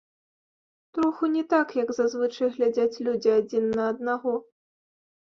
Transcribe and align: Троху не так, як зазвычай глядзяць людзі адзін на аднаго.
Троху 0.93 1.27
не 1.33 1.43
так, 1.53 1.67
як 1.79 1.91
зазвычай 1.97 2.49
глядзяць 2.55 3.01
людзі 3.07 3.29
адзін 3.39 3.63
на 3.81 3.85
аднаго. 3.91 4.33